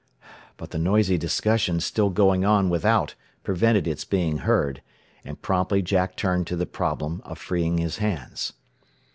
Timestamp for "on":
2.43-2.71